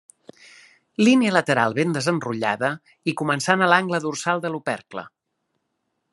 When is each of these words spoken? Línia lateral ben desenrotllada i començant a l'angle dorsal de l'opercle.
Línia 1.07 1.33
lateral 1.35 1.75
ben 1.79 1.93
desenrotllada 1.97 2.71
i 3.13 3.17
començant 3.23 3.65
a 3.67 3.69
l'angle 3.75 4.01
dorsal 4.07 4.43
de 4.47 4.53
l'opercle. 4.55 5.07